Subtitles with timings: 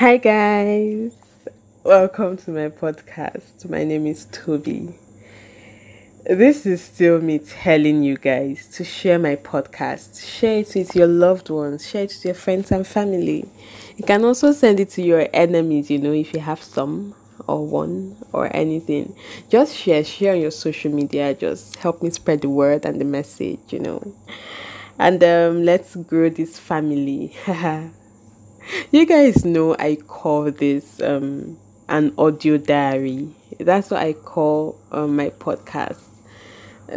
[0.00, 1.12] Hi, guys.
[1.84, 3.68] Welcome to my podcast.
[3.68, 4.94] My name is Toby.
[6.24, 10.26] This is still me telling you guys to share my podcast.
[10.26, 13.44] Share it with your loved ones, share it with your friends and family.
[13.98, 17.14] You can also send it to your enemies, you know, if you have some
[17.46, 19.14] or one or anything.
[19.50, 21.34] Just share, share on your social media.
[21.34, 24.14] Just help me spread the word and the message, you know.
[24.98, 27.36] And um, let's grow this family.
[28.90, 33.28] you guys know I call this um an audio diary.
[33.58, 35.98] That's what I call um, my podcast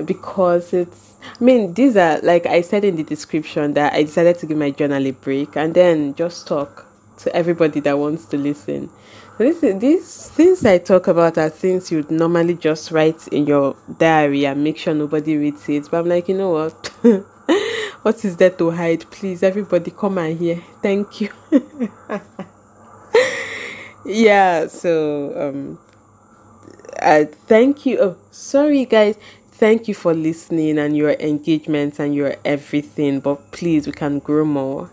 [0.05, 4.38] because it's I mean these are like I said in the description that I decided
[4.40, 8.38] to give my journal a break and then just talk to everybody that wants to
[8.38, 8.90] listen.
[9.38, 14.45] this these things I talk about are things you'd normally just write in your diary
[14.45, 15.90] and make sure nobody reads it.
[15.90, 16.92] But I'm like, you know what?
[18.03, 19.09] What is there to hide?
[19.09, 20.61] Please, everybody, come and hear.
[20.81, 21.30] Thank you.
[24.05, 25.80] yeah, so um,
[27.02, 28.00] uh, thank you.
[28.02, 29.17] Oh, sorry, guys.
[29.52, 33.22] Thank you for listening and your engagement and your everything.
[33.22, 34.91] But please, we can grow more.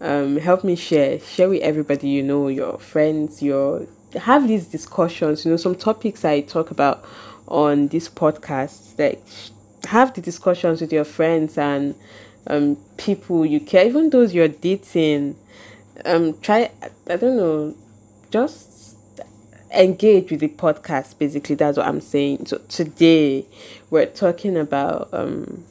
[0.00, 1.20] Um, help me share.
[1.20, 5.44] Share with everybody you know, your friends, your have these discussions.
[5.44, 7.04] You know, some topics I talk about
[7.46, 8.98] on this podcast.
[8.98, 9.22] Like
[9.84, 11.94] have the discussions with your friends and
[12.48, 15.36] um people you care, even those you're dating.
[16.04, 16.70] Um, try
[17.08, 17.76] I don't know,
[18.30, 18.96] just
[19.74, 21.18] engage with the podcast.
[21.18, 22.46] Basically, that's what I'm saying.
[22.46, 23.46] So today
[23.90, 25.64] we're talking about um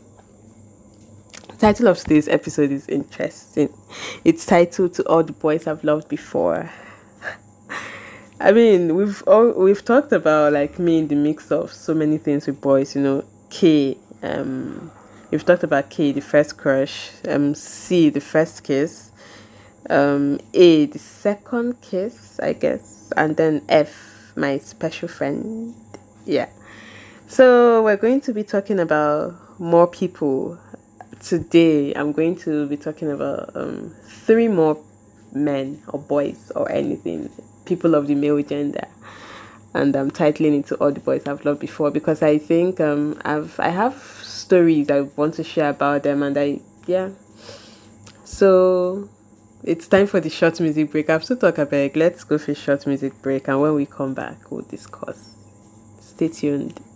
[1.57, 3.69] title of today's episode is interesting.
[4.23, 6.69] It's titled "To All the Boys I've Loved Before."
[8.39, 12.17] I mean, we've all we've talked about like me in the mix of so many
[12.17, 12.95] things with boys.
[12.95, 14.91] You know, K, um,
[15.29, 19.11] We've talked about K, the first crush, um, C, the first kiss,
[19.89, 25.75] um, A, the second kiss, I guess, and then F, my special friend.
[26.25, 26.47] Yeah.
[27.27, 30.57] So we're going to be talking about more people.
[31.19, 34.81] Today, I'm going to be talking about um, three more
[35.33, 37.29] men or boys or anything,
[37.65, 38.87] people of the male gender
[39.77, 43.21] and I'm titling it to all the boys I've loved before because I think um
[43.23, 47.09] I've I have stories I want to share about them, and I yeah.
[48.23, 49.09] So
[49.63, 51.09] it's time for the short music break.
[51.09, 51.95] I have to talk about.
[51.95, 55.35] Let's go for a short music break, and when we come back, we'll discuss.
[55.99, 56.86] Stay tuned.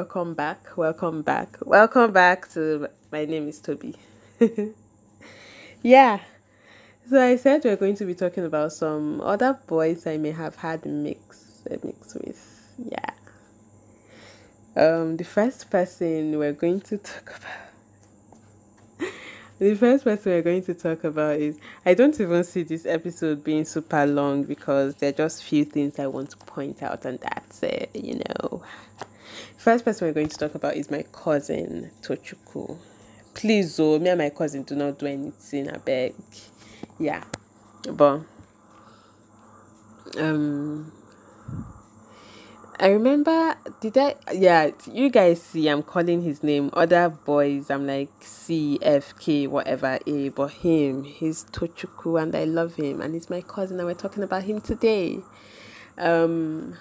[0.00, 3.94] Welcome back welcome back welcome back to my name is toby
[5.82, 6.18] yeah
[7.10, 10.56] so i said we're going to be talking about some other boys i may have
[10.56, 13.10] had mix a mix with yeah
[14.74, 17.36] um the first person we're going to talk
[18.98, 19.10] about
[19.58, 23.44] the first person we're going to talk about is I don't even see this episode
[23.44, 27.18] being super long because there are just few things I want to point out, and
[27.18, 28.62] that's it, you know.
[29.60, 32.78] First person we're going to talk about is my cousin Tochukwu.
[33.34, 35.68] Please, oh, me and my cousin do not do anything.
[35.68, 36.14] I beg.
[36.98, 37.24] Yeah,
[37.92, 38.22] but
[40.16, 40.90] um
[42.78, 44.14] I remember, did I?
[44.32, 46.70] Yeah, you guys see, I'm calling his name.
[46.72, 50.30] Other boys, I'm like C, F, K, whatever, A.
[50.30, 54.22] But him, he's Tochukwu, and I love him, and he's my cousin, and we're talking
[54.22, 55.18] about him today.
[55.98, 56.78] Um,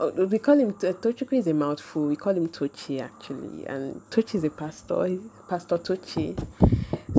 [0.00, 2.06] oh, we call him Tochukwu is a mouthful.
[2.06, 5.18] We call him Tochi actually, and Tochi is a pastor.
[5.48, 6.36] Pastor Tochi.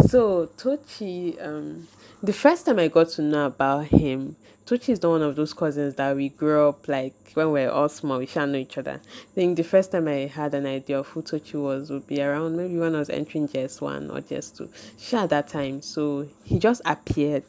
[0.07, 1.87] So Tochi, um,
[2.23, 4.35] the first time I got to know about him,
[4.65, 7.71] Tochi is not one of those cousins that we grew up like when we are
[7.71, 8.19] all small.
[8.19, 8.99] We shall know each other.
[9.03, 12.21] I think the first time I had an idea of who Tochi was would be
[12.21, 14.69] around maybe when I was entering JS one or JS two.
[15.17, 17.43] At that time, so he just appeared.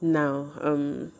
[0.00, 1.12] Now, um,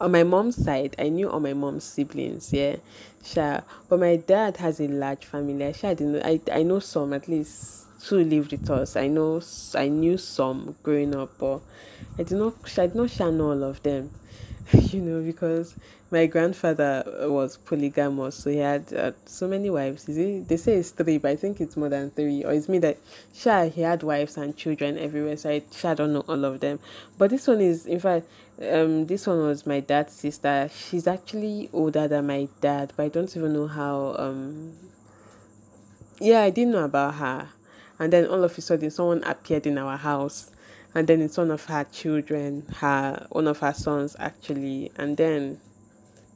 [0.00, 2.76] on my mom's side, I knew all my mom's siblings, yeah,
[3.24, 3.62] sure.
[3.88, 5.64] But my dad has a large family.
[5.64, 6.22] I sure I didn't know.
[6.24, 8.96] I I know some at least two lived with us.
[8.96, 9.40] I know
[9.74, 11.60] I knew some growing up, but
[12.18, 12.54] I did not.
[12.78, 14.10] I did not share all of them.
[14.72, 15.74] you know, because
[16.10, 20.08] my grandfather was polygamous, so he had uh, so many wives.
[20.08, 20.48] Is it?
[20.48, 22.44] They say it's three, but I think it's more than three.
[22.44, 22.98] Or it's me that
[23.34, 26.80] sure he had wives and children everywhere, so I sure don't know all of them.
[27.16, 28.26] But this one is, in fact,
[28.62, 30.70] um, this one was my dad's sister.
[30.72, 34.16] She's actually older than my dad, but I don't even know how.
[34.18, 34.76] Um,
[36.20, 37.48] yeah, I didn't know about her,
[37.98, 40.50] and then all of a sudden, someone appeared in our house
[40.94, 45.60] and then it's one of her children, her one of her sons actually, and then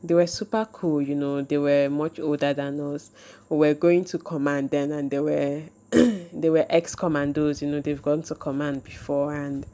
[0.05, 3.11] they were super cool, you know, they were much older than us.
[3.49, 7.81] We were going to command then and they were they were ex commandos, you know,
[7.81, 9.67] they've gone to command before and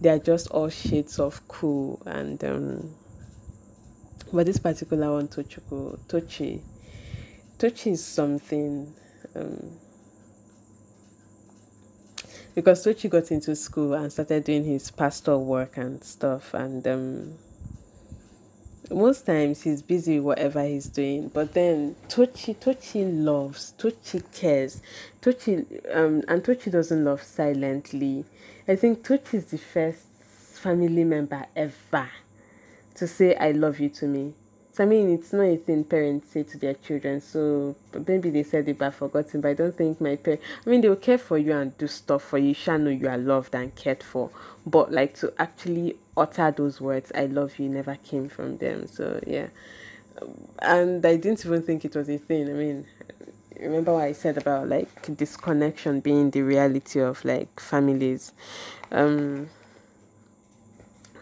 [0.00, 2.94] they are just all shades of cool and um
[4.32, 6.60] but this particular one Tochukwu Tochi
[7.58, 8.94] Tochi is something
[9.34, 9.78] um
[12.54, 17.38] because Tochi got into school and started doing his pastoral work and stuff and um
[18.90, 24.80] most times he's busy whatever he's doing but then Tochi Tochi loves Tochi cares
[25.20, 28.24] Tochi um and Tochi doesn't love silently
[28.68, 30.04] I think Tochi is the first
[30.60, 32.10] family member ever
[32.94, 34.34] to say I love you to me
[34.78, 37.20] so I mean, it's not a thing parents say to their children.
[37.20, 37.74] So
[38.06, 39.40] maybe they said it but forgotten.
[39.40, 40.44] But I don't think my parents.
[40.64, 42.54] I mean, they will care for you and do stuff for you.
[42.54, 44.30] Shall know you are loved and cared for.
[44.64, 48.86] But like to actually utter those words, "I love you," never came from them.
[48.86, 49.48] So yeah,
[50.60, 52.48] and I didn't even think it was a thing.
[52.48, 52.86] I mean,
[53.60, 58.32] remember what I said about like disconnection being the reality of like families.
[58.90, 59.48] Um,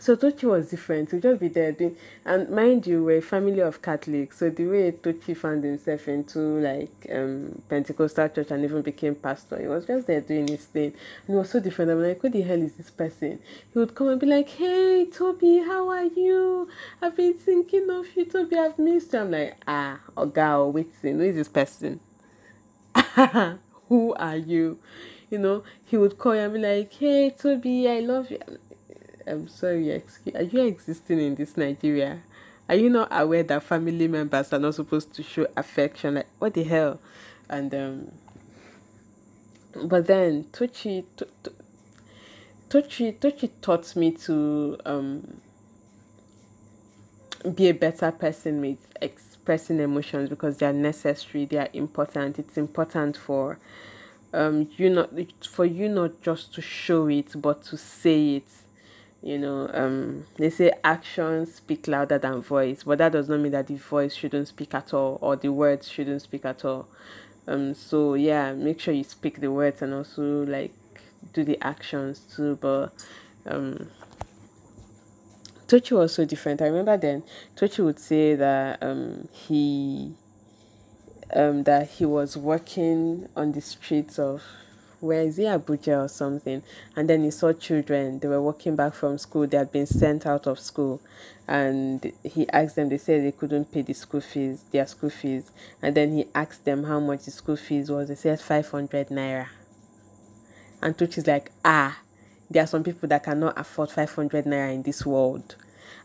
[0.06, 1.10] so Tochi was different.
[1.10, 4.38] To just be there doing, and mind you, we're a family of Catholics.
[4.38, 9.60] So the way Tochi found himself into like um Pentecostal church and even became pastor,
[9.60, 10.92] he was just there doing his thing,
[11.26, 11.90] and it was so different.
[11.90, 13.40] I'm like, who the hell is this person?
[13.72, 16.68] He would come and be like, Hey, Toby, how are you?
[17.02, 18.56] I've been thinking of you, Toby.
[18.58, 19.18] I've missed you.
[19.18, 21.98] I'm like, Ah, oh girl, wait, who is this person?
[23.88, 24.78] who are you?
[25.30, 28.38] You know, he would call and be like, Hey, Toby, I love you.
[29.26, 32.22] I'm sorry, excuse, are you existing in this Nigeria?
[32.68, 36.14] Are you not aware that family members are not supposed to show affection?
[36.14, 37.00] Like, what the hell?
[37.48, 38.12] And, um,
[39.84, 41.04] but then Tochi,
[42.69, 45.40] Tochi, Tochi taught me to, um,
[47.54, 48.78] be a better person with
[49.46, 52.37] expressing emotions because they are necessary, they are important.
[52.37, 53.58] It's important for,
[54.32, 55.10] um, you not,
[55.48, 58.48] for you not just to show it, but to say it
[59.22, 63.50] you know um they say actions speak louder than voice but that does not mean
[63.50, 66.87] that the voice shouldn't speak at all or the words shouldn't speak at all
[67.48, 70.74] um so yeah make sure you speak the words and also like
[71.32, 72.93] do the actions too but
[73.46, 73.88] um
[75.69, 76.63] Tochi was so different.
[76.63, 77.25] I remember then
[77.56, 80.15] Tochi would say that um he
[81.35, 84.43] um that he was working on the streets of
[85.01, 86.63] where is he Abuja or something.
[86.94, 88.19] And then he saw children.
[88.19, 89.46] They were walking back from school.
[89.46, 91.01] They had been sent out of school.
[91.46, 95.51] And he asked them they said they couldn't pay the school fees their school fees.
[95.82, 98.08] And then he asked them how much the school fees was.
[98.08, 99.49] They said 500 naira.
[100.82, 101.99] And Tuch is like ah
[102.50, 105.56] there are some people that cannot afford 500 naira in this world.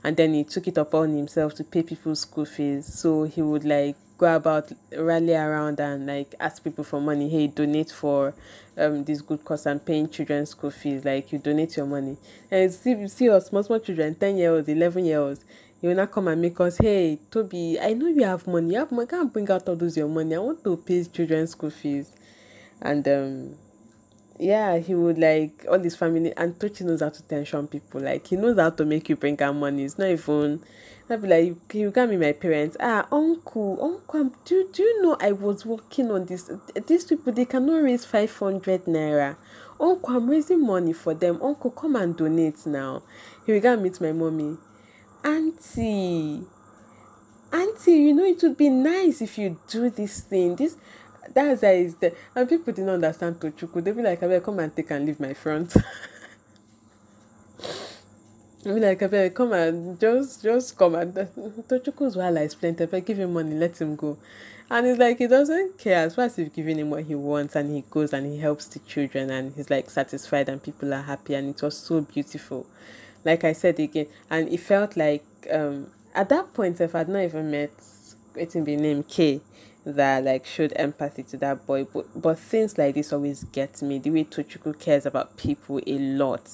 [0.04, 2.86] And then he took it upon himself to pay people's school fees.
[2.92, 7.30] So he would like go about rally around and like ask people for money.
[7.30, 8.34] Hey donate for
[8.78, 9.68] um this good cause.
[9.68, 11.06] I'm paying children's school fees.
[11.06, 12.18] Like you donate your money.
[12.50, 15.46] And see see us small small children 10 year olds 11 year olds
[15.82, 18.74] you will not come and make us hey toby i know you have money.
[18.74, 19.08] You have money.
[19.08, 20.36] Can't bring out all those your money.
[20.36, 22.12] I want to pay children's school fees.
[22.82, 23.56] And um
[24.42, 28.02] yeah, he would like all his family and Tochi knows how to tension people.
[28.02, 29.84] Like he knows how to make you bring out money.
[29.84, 30.64] It's not even
[31.12, 32.76] I'd be like, you can't be my parents.
[32.80, 36.50] Ah, uncle, uncle, do, do you know I was working on this?
[36.88, 39.36] These people they cannot raise five hundred naira.
[39.80, 41.40] Uncle, I'm raising money for them.
[41.44, 43.04] Uncle, come and donate now.
[43.46, 44.58] He will go meet my mommy.
[45.24, 46.42] Auntie,
[47.54, 50.56] auntie, you know, it would be nice if you do this thing.
[50.56, 50.78] This
[51.34, 52.14] that's why it's there.
[52.36, 53.84] And people didn't understand Tochukwu.
[53.84, 55.76] They'll be like, I will come and take and leave my front.
[58.64, 61.14] I mean, like, I come and just, just come and
[61.68, 64.18] Tochukwu's while I explained, I give him money, let him go.
[64.72, 67.58] And it's like he doesn't care as far as you've given him what he wants
[67.58, 71.02] and he goes and he helps the children and he's like satisfied and people are
[71.02, 72.66] happy and it was so beautiful.
[73.26, 77.24] Like I said again, and it felt like um at that point if I'd not
[77.24, 77.72] even met
[78.36, 79.42] it be named K
[79.84, 81.86] that like showed empathy to that boy.
[81.86, 84.00] But but things like this always get me.
[84.00, 86.50] The way Tochukwu cares about people a lot.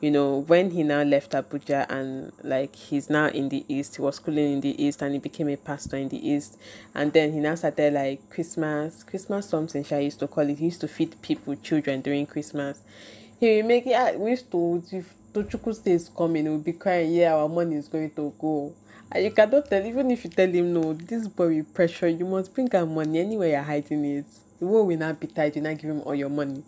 [0.00, 4.02] You know, when he now left Abuja and like he's now in the east, he
[4.02, 6.58] was schooling in the east and he became a pastor in the east.
[6.94, 10.58] And then he now started like Christmas Christmas something I used to call it.
[10.58, 12.80] He used to feed people, children during Christmas.
[13.38, 17.12] He make it ah, we used to if Tochukwu stays coming, he will be crying,
[17.12, 18.74] Yeah, our money is going to go
[19.14, 22.24] and you cannot tell, even if you tell him no, this boy will pressure you
[22.24, 24.24] must bring out money anywhere you're hiding it.
[24.58, 26.62] The world will not be tight, you not give him all your money.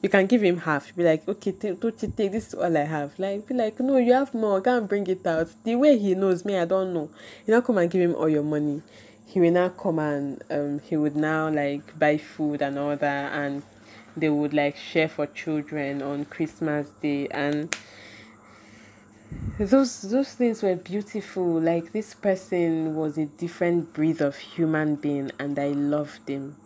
[0.00, 0.94] You can give him half.
[0.94, 3.18] Be like, okay, take, don't you take this is all I have.
[3.18, 4.60] Like, be like, no, you have more.
[4.60, 5.48] Can't bring it out.
[5.64, 7.10] The way he knows me, I don't know.
[7.46, 8.82] You not come and give him all your money.
[9.26, 13.32] He will now come and um, he would now like buy food and all that,
[13.32, 13.62] and
[14.16, 17.74] they would like share for children on Christmas Day and
[19.58, 25.30] those those things were beautiful like this person was a different breed of human being
[25.38, 26.56] and i loved him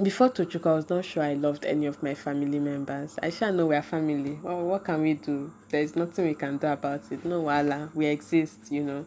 [0.00, 3.18] before Tochukwu, I was not sure I loved any of my family members.
[3.24, 4.38] I sure know we're family.
[4.40, 5.52] Well, what can we do?
[5.68, 7.24] There's nothing we can do about it.
[7.24, 9.04] No, wala, we exist, you know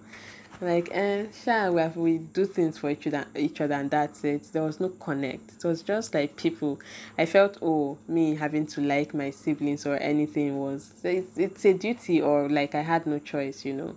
[0.64, 4.24] like eh sure we, have, we do things for each other each other and that's
[4.24, 4.44] it.
[4.54, 5.54] There was no connect.
[5.58, 6.80] It was just like people.
[7.18, 11.74] I felt oh me having to like my siblings or anything was it's, it's a
[11.74, 13.96] duty or like i had no choice you know.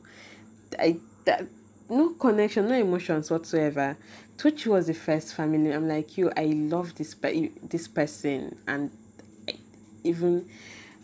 [0.78, 1.46] I that
[1.88, 3.96] no connection no emotions whatsoever.
[4.38, 5.70] Tochi was the first family.
[5.72, 7.14] I'm like you i love this
[7.62, 8.90] this person and
[9.48, 9.54] I,
[10.04, 10.48] even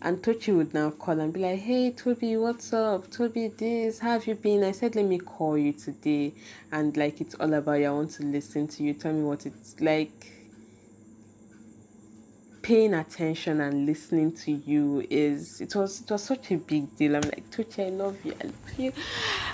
[0.05, 3.09] and Tochi would now call and be like, Hey Toby, what's up?
[3.11, 4.65] Toby, this, how have you been?
[4.65, 6.35] I said, Let me call you today.
[6.73, 7.87] And like, it's all about you.
[7.87, 8.95] I want to listen to you.
[8.95, 10.42] Tell me what it's like
[12.63, 17.17] paying attention and listening to you is it was it was such a big deal.
[17.17, 18.35] I'm like, Tochi, I love you.
[18.41, 18.93] I love you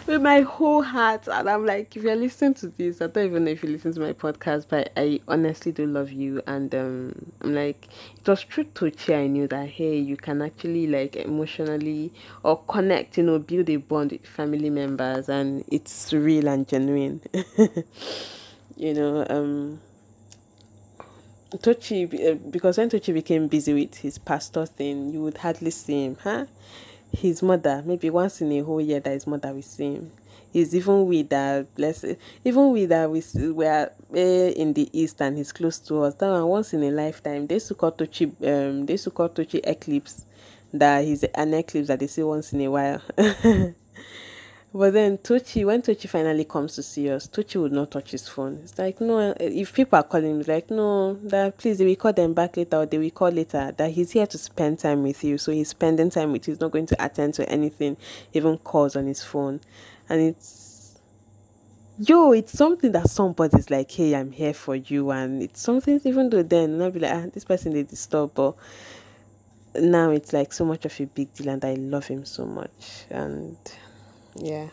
[0.06, 1.26] with my whole heart.
[1.26, 3.94] And I'm like, if you're listening to this, I don't even know if you listen
[3.94, 6.42] to my podcast, but I honestly do love you.
[6.46, 7.88] And um I'm like,
[8.18, 9.16] it was true Tochi.
[9.16, 12.12] I knew that hey, you can actually like emotionally
[12.42, 17.22] or connect, you know, build a bond with family members and it's real and genuine.
[18.76, 19.80] you know, um
[21.56, 26.04] Tochi, uh, because when Tochi became busy with his pastor thing, you would hardly see
[26.04, 26.44] him, huh?
[27.10, 30.10] His mother, maybe once in a whole year that his mother will see him.
[30.52, 32.04] He's even with that, bless
[32.44, 36.14] even with that, we, we are in the east and he's close to us.
[36.16, 39.10] That one, once in a lifetime, they used to call Tochi, um, they used to
[39.10, 40.26] call Tochi eclipse,
[40.72, 43.02] that he's an eclipse that they see once in a while.
[44.72, 48.28] But then Tochi, when Tochi finally comes to see us, Tochi would not touch his
[48.28, 48.60] phone.
[48.62, 52.34] It's like, no, if people are calling him, like, no, that please, will call them
[52.34, 53.72] back later or they will call later.
[53.74, 55.38] That he's here to spend time with you.
[55.38, 56.52] So he's spending time with you.
[56.52, 57.96] He's not going to attend to anything,
[58.34, 59.60] even calls on his phone.
[60.06, 60.98] And it's,
[61.98, 65.10] yo, it's something that somebody's like, hey, I'm here for you.
[65.10, 68.54] And it's something, even though then, I'll be like, ah, this person they disturb, but
[69.74, 73.04] now it's like so much of a big deal and I love him so much.
[73.10, 73.56] And
[74.40, 74.68] yeah.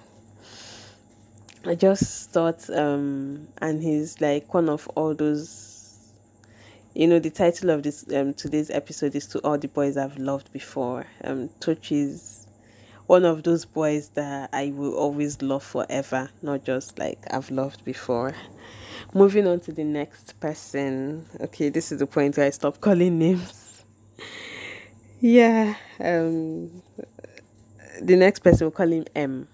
[1.66, 6.12] I just thought um and he's like one of all those
[6.94, 10.18] you know the title of this um today's episode is to all the boys i've
[10.18, 11.08] loved before.
[11.24, 12.46] Um touch is
[13.08, 17.84] one of those boys that i will always love forever not just like i've loved
[17.84, 18.36] before.
[19.14, 21.26] Moving on to the next person.
[21.42, 23.62] Okay this is the point where i stop calling names.
[25.22, 26.84] Yeah um
[28.02, 29.48] the next person will call him m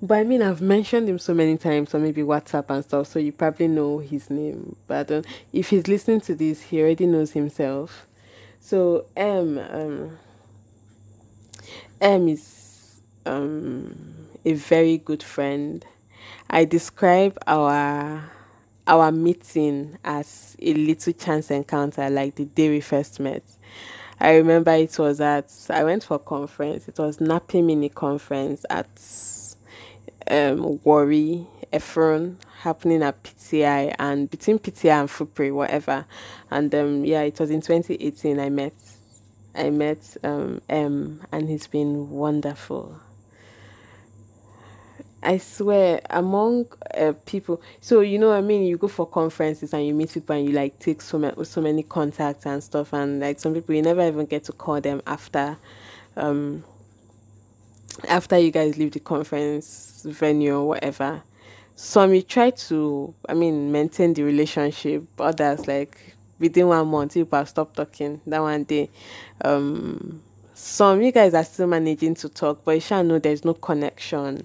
[0.00, 3.18] but I mean, I've mentioned him so many times on maybe WhatsApp and stuff, so
[3.18, 4.76] you probably know his name.
[4.86, 5.10] But
[5.52, 8.06] if he's listening to this, he already knows himself.
[8.60, 10.18] So M, um,
[12.00, 15.84] M is um, a very good friend.
[16.50, 18.30] I describe our
[18.86, 23.42] our meeting as a little chance encounter, like the day we first met.
[24.20, 26.88] I remember it was at I went for conference.
[26.88, 28.88] It was Nappy Mini conference at
[30.30, 36.06] um, Warri, Effurun happening at PTI and between PTI and FUPRE, whatever.
[36.50, 38.74] And um, yeah, it was in 2018 I met
[39.54, 43.00] I met um, M and he's been wonderful.
[45.22, 46.66] I swear, among
[46.96, 50.36] uh, people, so you know, I mean, you go for conferences and you meet people
[50.36, 53.74] and you like take so many so many contacts and stuff, and like some people
[53.74, 55.58] you never even get to call them after,
[56.16, 56.64] um,
[58.06, 61.22] after you guys leave the conference venue or whatever.
[61.74, 65.04] Some you try to, I mean, maintain the relationship.
[65.18, 68.20] Others like within one month, people have stopped talking.
[68.26, 68.90] That one day,
[69.44, 70.22] um,
[70.54, 74.44] some you guys are still managing to talk, but you shall know there's no connection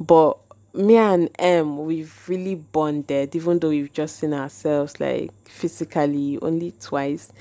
[0.00, 0.38] but
[0.72, 6.72] me and M, we've really bonded, even though we've just seen ourselves like physically only
[6.80, 7.32] twice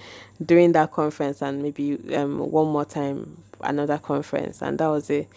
[0.43, 5.27] during that conference, and maybe um one more time another conference, and that was it.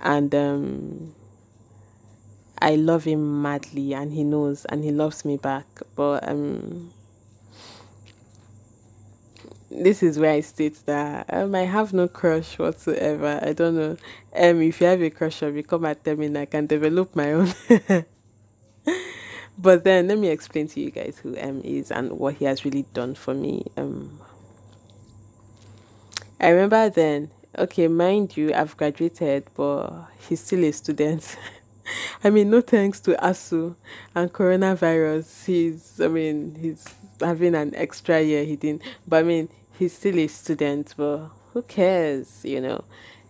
[0.00, 1.14] And um,
[2.60, 5.66] I love him madly, and he knows, and he loves me back.
[5.94, 6.92] But um,
[9.70, 13.40] this is where I state that um, I have no crush whatsoever.
[13.42, 13.96] I don't know.
[14.34, 17.14] Um, if you have a crush on me, come tell me and I can develop
[17.14, 17.52] my own.
[19.58, 22.64] but then let me explain to you guys who M is and what he has
[22.64, 23.64] really done for me.
[23.76, 24.20] Um,
[26.40, 31.36] I remember then, okay, mind you, I've graduated, but he's still a student.
[32.24, 33.74] I mean, no thanks to ASUU
[34.14, 35.46] and coronavirus.
[35.46, 36.84] He's, I mean, he's
[37.20, 38.82] having an extra year he didn't.
[39.06, 42.84] But I mean, he's still a student, but who cares, you know?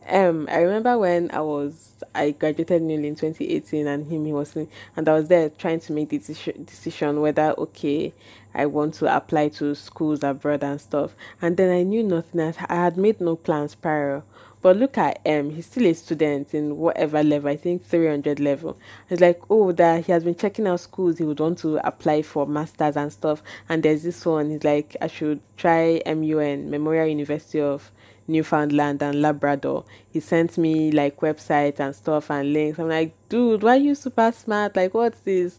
[0.09, 4.57] Um, I remember when I was I graduated newly in 2018, and him he was
[4.57, 8.12] and I was there trying to make the decision, decision whether okay
[8.54, 11.14] I want to apply to schools abroad and stuff.
[11.40, 12.40] And then I knew nothing.
[12.40, 14.23] I had made no plans prior.
[14.62, 18.78] But look at him, he's still a student in whatever level, I think 300 level.
[19.09, 22.23] It's like, oh, that he has been checking out schools, he would want to apply
[22.23, 23.42] for masters and stuff.
[23.71, 27.90] And there's this one, he's like, I should try MUN, Memorial University of
[28.28, 29.87] Newfoundland and Labrador.
[30.11, 32.78] He sent me like websites and stuff and links.
[32.78, 34.76] I'm like, dude, why are you super smart?
[34.76, 35.59] Like, what's this?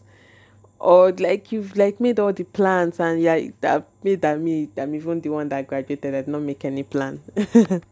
[0.82, 4.92] Or like you've like made all the plans and yeah, that made that me I'm
[4.96, 6.12] even the one that graduated.
[6.12, 7.20] I did not make any plan.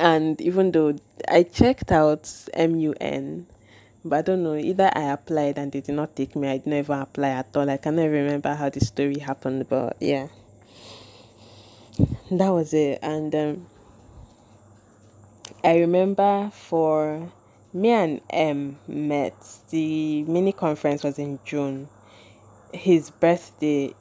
[0.00, 0.96] and even though
[1.28, 2.24] I checked out
[2.58, 3.46] MUN,
[4.04, 6.48] but I don't know either I applied and they did not take me.
[6.48, 7.70] I never apply at all.
[7.70, 10.26] I cannot remember how the story happened, but yeah,
[12.32, 12.98] that was it.
[13.00, 13.66] And um,
[15.62, 17.30] I remember for
[17.76, 19.34] me and M met.
[19.70, 21.88] The mini conference was in June.
[22.72, 23.94] His birthday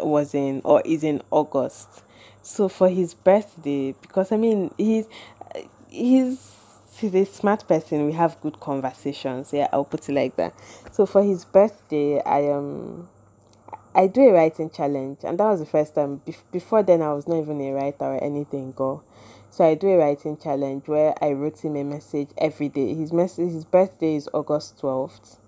[0.00, 2.02] was in or is in August
[2.48, 5.06] so for his birthday, because I mean he's
[5.88, 6.56] he's
[6.96, 8.06] he's a smart person.
[8.06, 9.52] We have good conversations.
[9.52, 10.54] Yeah, I'll put it like that.
[10.90, 13.08] So for his birthday, I um
[13.94, 16.22] I do a writing challenge, and that was the first time.
[16.50, 18.72] before then, I was not even a writer or anything.
[18.72, 19.02] Go.
[19.58, 22.94] So I do a writing challenge where I wrote him a message every day.
[22.94, 25.40] His message, his birthday is August twelfth.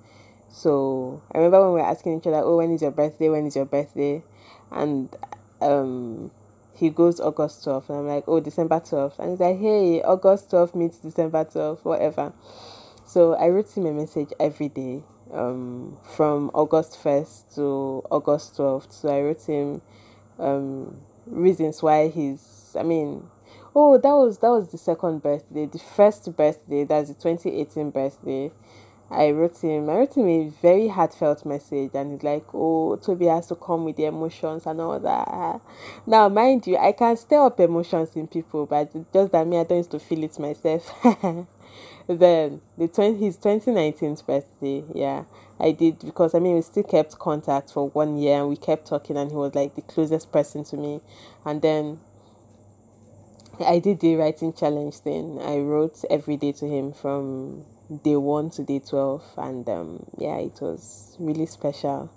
[0.49, 3.29] So I remember when we were asking each other, "Oh, when is your birthday?
[3.29, 4.25] When is your birthday?"
[4.73, 5.15] And
[5.61, 6.33] um,
[6.75, 7.89] he goes August 12th.
[7.89, 9.21] And I'm like, oh, December 12th.
[9.21, 12.33] And he's like, hey, August 12th meets December 12th, whatever.
[13.07, 18.93] So I wrote him a message every day um, from August 1st to August 12th.
[18.93, 19.83] So I wrote him
[20.41, 23.29] um, reasons why he's, I mean,
[23.75, 25.67] oh, that was that was the second birthday.
[25.67, 28.51] The first birthday, that's the 2018 birthday.
[29.11, 33.27] I wrote him, I wrote him a very heartfelt message, and he's like, "Oh, Toby
[33.27, 35.61] has to come with the emotions and all that."
[36.07, 39.65] Now, mind you, I can stir up emotions in people, but just that me, I
[39.65, 40.95] don't used to feel it myself.
[42.07, 45.25] then the 20, his 2019th birthday, yeah,
[45.59, 48.87] I did because I mean we still kept contact for one year, and we kept
[48.87, 51.01] talking, and he was like the closest person to me,
[51.45, 51.99] and then
[53.61, 55.41] I did the writing challenge thing.
[55.41, 57.65] I wrote every day to him from
[58.05, 62.11] day one to day 12 and um, yeah it was really special.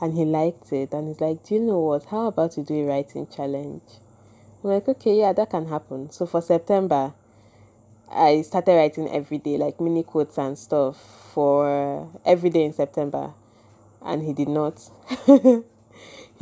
[0.00, 2.06] And he liked it and he's like do you know what?
[2.06, 3.82] How about you do a writing challenge?
[4.62, 6.10] I'm like okay yeah that can happen.
[6.10, 7.14] So for september
[8.14, 13.32] i started writing every day like mini quotes and stuff for every day in september
[14.02, 14.90] and he did not.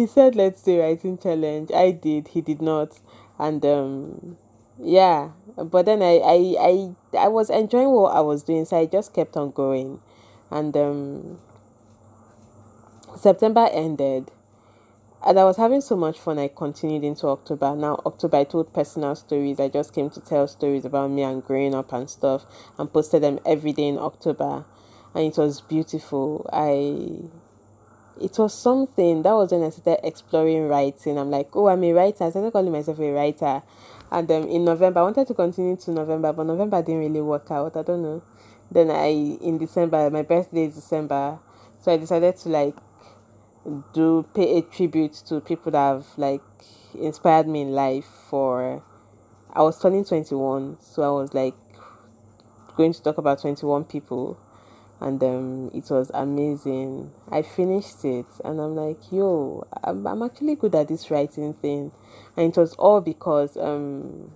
[0.01, 1.71] He said let's do a writing challenge.
[1.73, 2.99] I did he did not
[3.41, 4.37] and um
[4.79, 8.87] yeah but then I, I i i was enjoying what i was doing so i
[8.87, 10.01] just kept on going.
[10.51, 11.39] And um
[13.17, 14.31] september ended
[15.25, 17.75] and i was having so much fun i continued into october.
[17.75, 19.59] Now october i told personal stories.
[19.59, 22.45] I just came to tell stories about me and growing up and stuff
[22.79, 24.65] and posted them every day in october.
[25.15, 26.49] And it was beautiful.
[26.53, 27.31] I
[28.21, 31.19] it was something that was when I started exploring writing.
[31.19, 32.25] I'm like, oh, I'm a writer.
[32.25, 33.63] I started calling myself a writer.
[34.11, 37.51] And um, in November, I wanted to continue to November, but November didn't really work
[37.51, 37.77] out.
[37.77, 38.23] I don't know.
[38.71, 39.09] then I
[39.41, 41.39] in December my birthday is December,
[41.79, 42.77] so I decided to like
[43.93, 46.43] do pay a tribute to people that have like
[46.95, 48.83] inspired me in life for
[49.53, 51.55] I was turning 21 so I was like
[52.77, 54.39] going to talk about 21 people
[55.01, 60.57] and um it was amazing I finished it and I'm like yo I'm, I'm actually
[60.57, 61.93] good at this writing thing
[62.37, 64.33] and it was all because um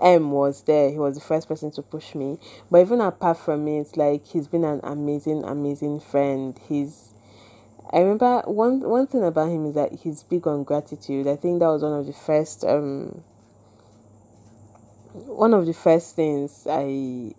[0.00, 0.90] M was there.
[0.90, 2.38] He was the first person to push me.
[2.70, 6.58] But even apart from it, like he's been an amazing, amazing friend.
[6.68, 7.14] He's
[7.90, 11.26] I remember one one thing about him is that he's big on gratitude.
[11.26, 13.24] I think that was one of the first um
[15.12, 17.34] one of the first things I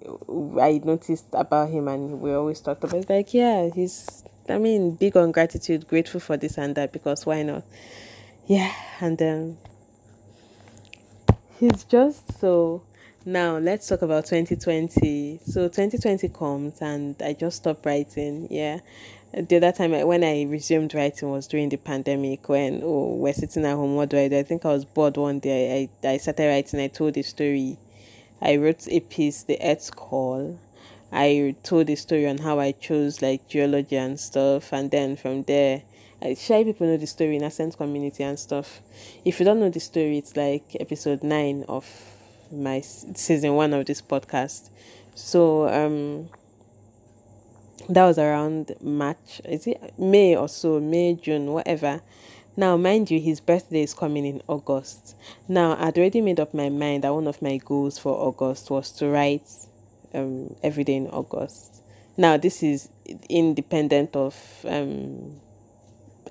[0.60, 4.96] I noticed about him and we always talked about it's like yeah he's I mean
[4.96, 7.64] big on gratitude grateful for this and that because why not?
[8.48, 9.58] Yeah and um
[11.60, 12.82] he's just so
[13.26, 18.80] now let's talk about 2020 so 2020 comes and I just stopped writing yeah.
[19.34, 23.66] The other time when I resumed writing was during the pandemic when oh we're sitting
[23.66, 24.40] at home what do I do?
[24.40, 25.90] I think I was bored one day.
[26.04, 27.78] I, I started writing I told a story.
[28.42, 30.58] I wrote a piece the Earth's Call.
[31.12, 35.44] I told a story on how I chose like geology and stuff and then from
[35.44, 35.84] there
[36.22, 38.80] I shy people know the story in a sense community and stuff.
[39.26, 41.86] If you don't know the story it's like episode 9 of
[42.52, 44.70] my season 1 of this podcast
[45.16, 46.30] so um
[47.90, 52.02] that was around March, is it May or so, May, June, whatever.
[52.56, 55.16] Now, mind you, his birthday is coming in August.
[55.48, 58.92] Now, I'd already made up my mind that one of my goals for August was
[58.94, 59.50] to write
[60.14, 61.82] um, every day in August.
[62.16, 62.90] Now, this is
[63.28, 64.36] independent of
[64.68, 65.40] um,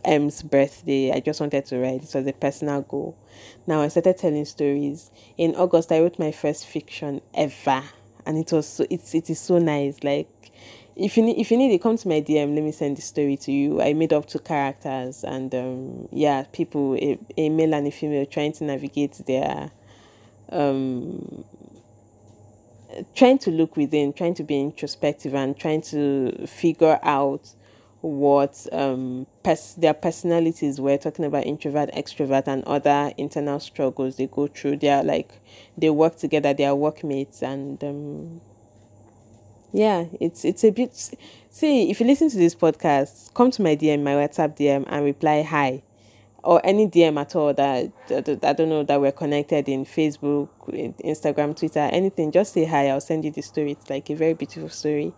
[0.04, 1.12] M's birthday.
[1.12, 2.02] I just wanted to write.
[2.02, 3.16] It was a personal goal.
[3.66, 5.10] Now, I started telling stories.
[5.36, 7.82] In August, I wrote my first fiction ever.
[8.26, 10.02] And it was so, it's, it is so nice.
[10.02, 10.28] Like,
[10.98, 13.02] if you need if you need it come to my dm let me send the
[13.02, 17.72] story to you i made up two characters and um yeah people a, a male
[17.72, 19.70] and a female trying to navigate their
[20.50, 21.44] um
[23.14, 27.54] trying to look within trying to be introspective and trying to figure out
[28.00, 34.26] what um pers- their personalities were talking about introvert extrovert and other internal struggles they
[34.26, 34.76] go through.
[34.76, 35.32] They are like
[35.76, 38.40] they work together they are workmates and um
[39.72, 40.94] yeah it's it's a bit
[41.50, 45.04] see if you listen to this podcast come to my dm my whatsapp dm and
[45.04, 45.82] reply hi
[46.48, 50.48] or any dm at all that, that i don't know that we're connected in facebook
[51.04, 54.32] instagram twitter anything just say hi i'll send you the story it's like a very
[54.32, 55.12] beautiful story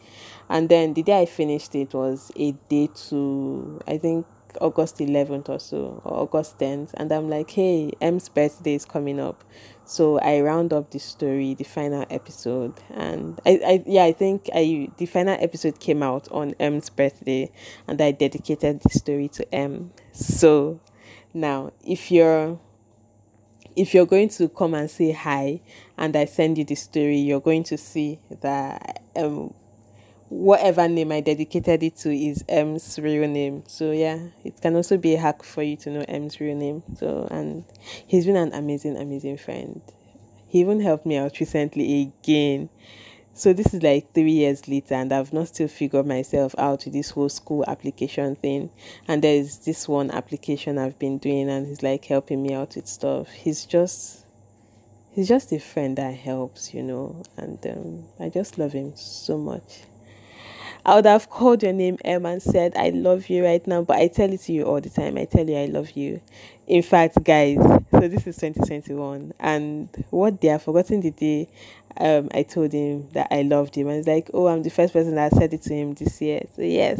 [0.49, 4.27] and then the day i finished it was a day to i think
[4.61, 9.21] August 11th or so, or August 10th, and I'm like, hey, M's birthday is coming
[9.21, 9.45] up.
[9.85, 14.51] So I round up the story, the final episode, and I, I yeah, I think
[14.53, 17.53] I the final episode came out on M's birthday,
[17.87, 19.93] and I dedicated the story to M.
[20.11, 20.81] So
[21.33, 22.59] now, if you're
[23.77, 25.61] if you're going to come and say hi
[25.97, 29.55] and I send you the story, you're going to see that um
[30.29, 33.65] whatever name I dedicated it to is M's real name.
[33.67, 36.83] So yeah, it can also be a hack for you to know M's real name.
[36.97, 37.65] So and
[38.07, 39.83] he's been an amazing, amazing friend.
[40.47, 42.71] He even helped me out recently again.
[43.33, 46.93] So this is like three years later, and I've not still figured myself out with
[46.93, 48.71] this whole school application thing.
[49.09, 52.87] And there's this one application I've been doing, and he's like helping me out with
[52.87, 53.31] stuff.
[53.31, 54.27] He's just
[55.13, 59.39] he's just a friend that helps, you know, and um, I just love him so
[59.39, 59.83] much.
[60.85, 63.97] I would have called your name M and said I love you right now, but
[63.99, 65.19] I tell it to you all the time.
[65.19, 66.21] I tell you I love you.
[66.67, 67.59] In fact, guys,
[67.91, 71.49] so this is 2021, and what they have forgotten the day
[71.99, 74.93] um I told him that I loved him, and it's like, oh, I'm the first
[74.93, 76.43] person that said it to him this year.
[76.55, 76.99] So yes,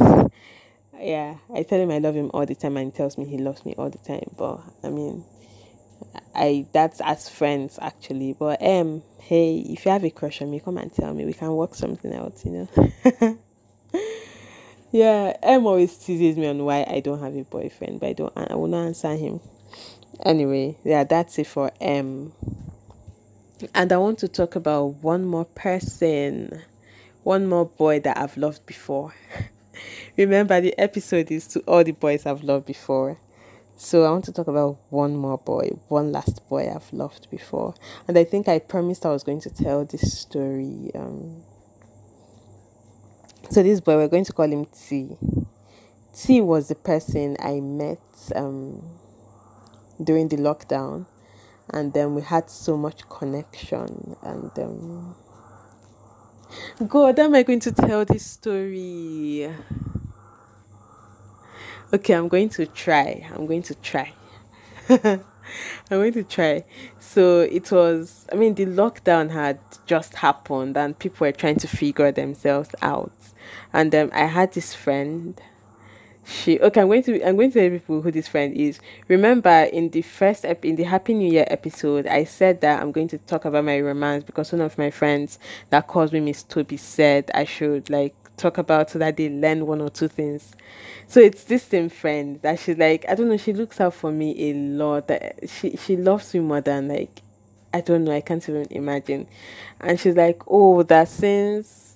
[0.99, 3.37] yeah, I tell him I love him all the time, and he tells me he
[3.37, 4.29] loves me all the time.
[4.37, 5.23] But I mean,
[6.35, 8.33] I that's as friends actually.
[8.33, 11.25] But um, hey, if you have a crush on me, come and tell me.
[11.25, 13.37] We can work something out, you know.
[14.91, 18.33] yeah, M always teases me on why I don't have a boyfriend, but I don't.
[18.35, 19.39] I will not answer him.
[20.23, 22.33] Anyway, yeah, that's it for M.
[23.73, 26.61] And I want to talk about one more person,
[27.23, 29.13] one more boy that I've loved before.
[30.17, 33.17] Remember, the episode is to all the boys I've loved before.
[33.77, 37.73] So I want to talk about one more boy, one last boy I've loved before.
[38.07, 41.41] And I think I promised I was going to tell this story um,
[43.51, 45.17] so this boy, we're going to call him T.
[46.15, 47.99] T was the person I met
[48.33, 48.81] um,
[50.01, 51.05] during the lockdown,
[51.69, 55.15] and then we had so much connection, and um,
[56.87, 59.53] God, am I going to tell this story?
[61.93, 63.27] Okay, I'm going to try.
[63.33, 64.13] I'm going to try.
[64.89, 65.19] I'm
[65.89, 66.63] going to try.
[66.99, 71.67] So it was, I mean, the lockdown had just happened and people were trying to
[71.67, 73.11] figure themselves out.
[73.73, 75.39] And um, I had this friend.
[76.23, 76.81] She okay.
[76.81, 78.79] I'm going to I'm going to tell people who this friend is.
[79.07, 82.91] Remember in the first ep- in the Happy New Year episode, I said that I'm
[82.91, 85.39] going to talk about my romance because one of my friends
[85.71, 89.65] that calls me Miss Toby said I should like talk about so that they learn
[89.65, 90.53] one or two things.
[91.07, 94.11] So it's this same friend that she's like, I don't know, she looks out for
[94.11, 95.09] me a lot.
[95.47, 97.21] She she loves me more than like
[97.73, 99.27] I don't know, I can't even imagine.
[99.79, 101.90] And she's like, Oh, that since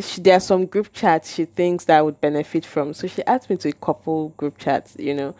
[0.00, 2.94] she, there are some group chats she thinks that I would benefit from.
[2.94, 5.34] So she asked me to a couple group chats, you know.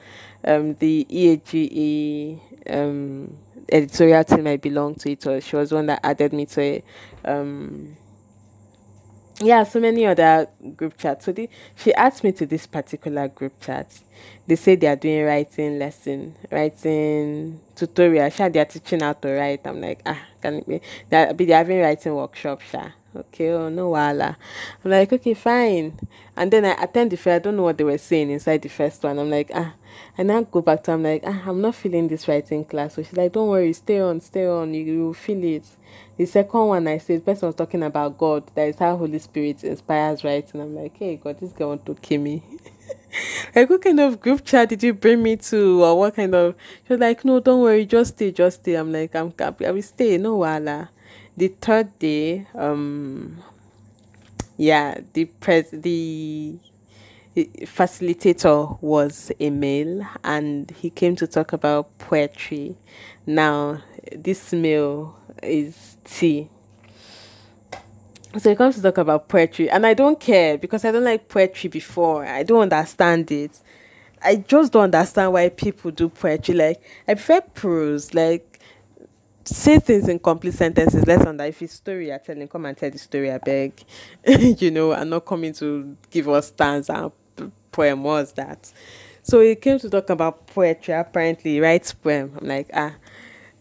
[0.44, 2.40] Um the EAGE
[2.70, 3.36] um
[3.70, 6.84] editorial team I belong to it or she was one that added me to it.
[7.24, 7.96] Um
[9.40, 11.24] yeah, so many other group chats.
[11.24, 14.00] So the, she asked me to this particular group chat.
[14.46, 18.30] They say they are doing writing lesson, writing tutorial.
[18.30, 19.66] Sha, they are teaching how to write.
[19.66, 20.80] I'm like, ah, can it be?
[21.10, 22.90] They're, they're having writing workshop, sha.
[23.16, 24.36] Okay, oh no wala.
[24.84, 25.98] I'm like, okay, fine.
[26.36, 27.36] And then I attend the fair.
[27.36, 29.18] I don't know what they were saying inside the first one.
[29.20, 29.74] I'm like, ah,
[30.18, 32.94] and now go back to I'm like, ah, I'm not feeling this writing class.
[32.94, 34.74] So she's like, don't worry, stay on, stay on.
[34.74, 35.64] You, you feel it.
[36.16, 38.44] The second one I said, person was talking about God.
[38.54, 40.60] That is how Holy Spirit inspires writing.
[40.60, 42.42] I'm like, hey, God, this guy want to kill me.
[43.54, 45.84] like, what kind of group chat did you bring me to?
[45.84, 46.54] Or what kind of.
[46.88, 48.74] She's like, no, don't worry, just stay, just stay.
[48.74, 49.66] I'm like, I'm, happy.
[49.66, 50.90] I will stay, no wala.
[51.36, 53.42] The third day, um,
[54.56, 56.58] yeah, the pres the
[57.36, 62.76] facilitator was a male and he came to talk about poetry.
[63.26, 63.82] Now,
[64.14, 66.48] this male is T.
[68.38, 71.28] So he comes to talk about poetry, and I don't care because I don't like
[71.28, 72.26] poetry before.
[72.26, 73.60] I don't understand it.
[74.22, 76.54] I just don't understand why people do poetry.
[76.54, 78.12] Like I prefer prose.
[78.12, 78.53] Like
[79.44, 81.06] say things in complete sentences.
[81.06, 83.32] Let's under if it's story you're telling, come and tell the story.
[83.32, 83.84] I beg,
[84.26, 87.10] you know, I'm not coming to give us stanza
[87.72, 88.02] poem.
[88.02, 88.72] Was that?
[89.22, 90.94] So he came to talk about poetry.
[90.94, 92.36] Apparently, writes poem.
[92.40, 92.94] I'm like, ah,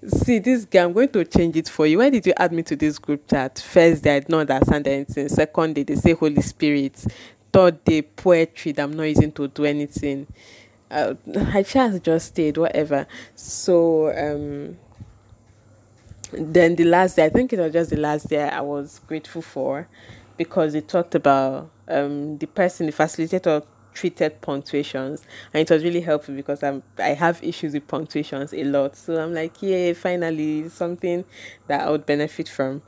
[0.08, 2.62] see this guy i'm going to change it for you why did you add me
[2.62, 6.13] to this group chat first day i did not understand anything second day they say
[6.13, 7.06] holy spirit
[7.52, 10.28] third day poetry that i'm not using to do anything
[10.91, 11.13] uh,
[11.54, 14.78] i just just stayed whatever so um
[16.38, 19.41] then the last day i think it was just the last day i was grateful
[19.41, 19.88] for
[20.38, 26.02] because it talked about um the person the facilitator treated punctuations and it was really
[26.02, 28.96] helpful because I'm I have issues with punctuations a lot.
[28.96, 31.26] So I'm like, yeah, finally something
[31.67, 32.82] that I would benefit from.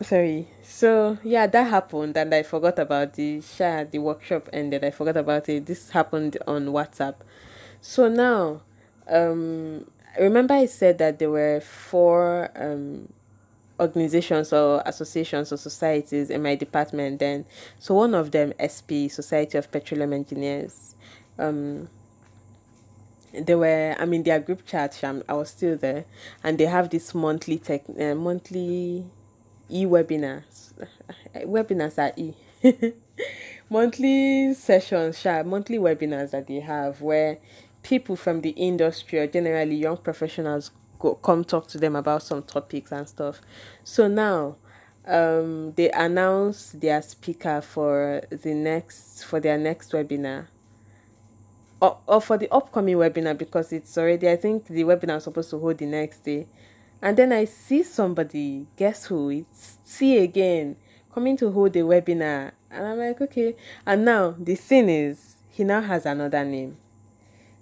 [0.00, 0.48] Sorry.
[0.62, 4.84] So yeah, that happened and I forgot about the share the workshop ended.
[4.84, 5.66] I forgot about it.
[5.66, 7.14] This happened on WhatsApp.
[7.80, 8.62] So now
[9.08, 9.86] um
[10.18, 13.12] remember I said that there were four um
[13.80, 17.44] organizations or associations or societies in my department then.
[17.78, 20.94] So one of them, SPE, Society of Petroleum Engineers,
[21.38, 21.88] um,
[23.32, 24.98] they were i mean their group chat
[25.28, 26.04] i was still there
[26.44, 29.06] and they have this monthly tech uh, monthly
[29.70, 30.72] e-webinars
[31.36, 32.34] webinars are e
[33.70, 37.38] monthly sessions monthly webinars that they have where
[37.82, 42.42] people from the industry or generally young professionals go come talk to them about some
[42.42, 43.40] topics and stuff.
[43.84, 44.56] So now
[45.06, 50.46] um they announce their speaker for the next for their next webinar.
[51.80, 55.50] Or, or for the upcoming webinar because it's already i think the webinar is supposed
[55.50, 56.46] to hold the next day.
[57.00, 59.30] And then i see somebody guess who?
[59.30, 60.76] It's see again
[61.12, 62.52] coming to hold the webinar.
[62.70, 63.56] And i'm like okay.
[63.84, 66.76] And now the thing is he now has another name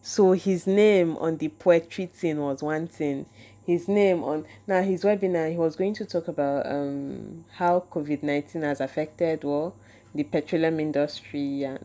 [0.02, 3.26] so his name on the poetry thing was one thing.
[3.64, 8.22] His name on now his webinar he was going to talk about um how COVID
[8.22, 9.74] nineteen has affected well
[10.14, 11.84] the petroleum industry and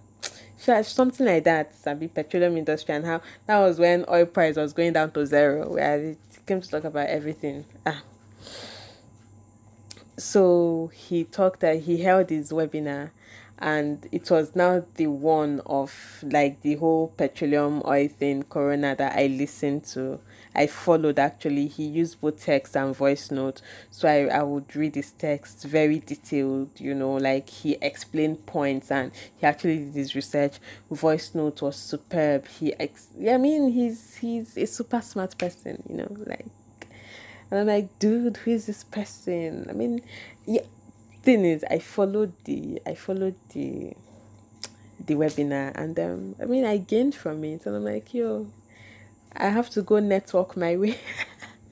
[0.58, 1.76] something like that.
[1.76, 5.74] Sabi petroleum industry and how that was when oil price was going down to zero.
[5.74, 7.66] Where it came to talk about everything.
[7.86, 8.02] Ah.
[10.18, 13.12] So he talked that he held his webinar
[13.60, 19.16] and it was now the one of like the whole petroleum oil thing corona that
[19.18, 20.20] i listened to.
[20.58, 21.68] I followed actually.
[21.68, 26.00] He used both text and voice note so i, I would read his text very
[26.00, 30.60] detailed you know like he explained points and he actually did his research.
[30.92, 32.48] Voice note was superb.
[32.48, 36.46] He ex i mean he's he's a super smart person you know like.
[37.52, 39.68] And i'm like dude who is this person?
[39.70, 40.02] I mean
[40.46, 40.62] yeah
[41.26, 43.94] thing is, I followed the I followed the
[45.06, 48.48] the webinar, and um, I mean, I gained from it, and I'm like, yo,
[49.36, 50.98] I have to go network my way.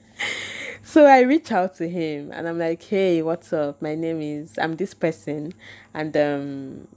[0.82, 3.80] so I reach out to him, and I'm like, hey, what's up?
[3.80, 5.54] My name is I'm this person,
[5.94, 6.88] and um,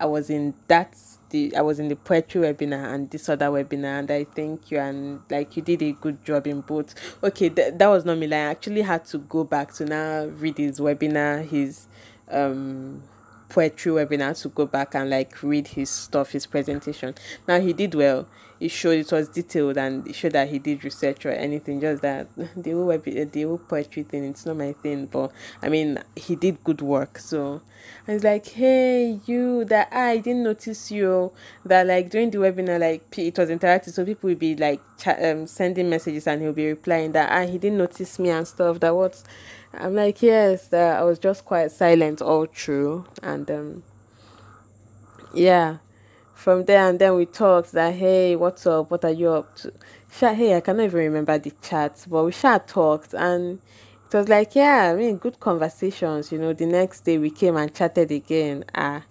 [0.00, 0.96] I was in that
[1.30, 4.78] the I was in the poetry webinar and this other webinar and I thank you
[4.78, 6.94] and like you did a good job in both.
[7.22, 8.26] Okay, th- that was not me.
[8.26, 11.88] Like, I actually had to go back to now read his webinar, his
[12.30, 13.02] um
[13.48, 17.14] poetry webinar to go back and like read his stuff, his presentation.
[17.46, 18.26] Now he did well.
[18.58, 21.78] It showed it was detailed and it showed that he did research or anything.
[21.80, 25.06] Just that the whole web, the whole poetry thing, it's not my thing.
[25.06, 25.30] But
[25.62, 27.18] I mean, he did good work.
[27.18, 27.60] So
[28.08, 31.32] I was like, hey, you that I didn't notice you.
[31.66, 35.46] That like during the webinar, like it was interactive, so people will be like um
[35.46, 38.80] sending messages and he'll be replying that ah he didn't notice me and stuff.
[38.80, 39.22] That what
[39.78, 43.06] I'm like, yes, that I was just quite silent all through.
[43.22, 43.82] And um,
[45.34, 45.78] yeah,
[46.34, 48.90] from there and then we talked that, hey, what's up?
[48.90, 49.72] What are you up to?
[50.12, 53.60] Sha, hey, I cannot even remember the chat, but we sure talked and
[54.10, 56.32] it was like, yeah, I mean, good conversations.
[56.32, 58.64] You know, the next day we came and chatted again.
[58.74, 59.02] Ah,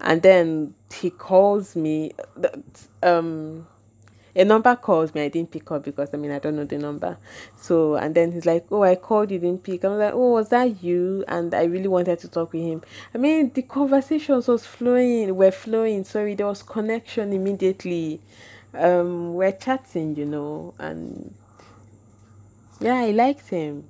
[0.00, 2.12] and then he calls me.
[3.02, 3.66] Um,
[4.34, 6.78] a number calls me, I didn't pick up because I mean I don't know the
[6.78, 7.16] number.
[7.56, 9.84] So and then he's like, Oh, I called you, didn't pick.
[9.84, 11.24] I'm like, Oh, was that you?
[11.28, 12.82] And I really wanted to talk with him.
[13.14, 18.20] I mean the conversations was flowing, were flowing, sorry, there was connection immediately.
[18.72, 21.34] Um, we're chatting, you know, and
[22.80, 23.84] yeah, I liked him.